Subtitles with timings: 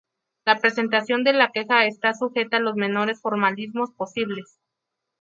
[0.45, 4.57] La presentación de la queja está sujeta a los menores formalismos posibles.